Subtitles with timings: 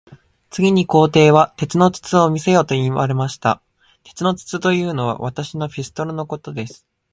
[0.49, 3.61] 次に皇帝は、鉄の筒を見せよと言われました。
[4.01, 6.87] 鉄の筒というのは、私のピストルのことです。